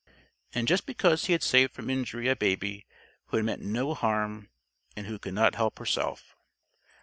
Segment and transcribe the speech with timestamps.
[0.51, 2.87] And just because he had saved from injury a Baby
[3.27, 4.49] who had meant no harm
[4.97, 6.35] and who could not help herself!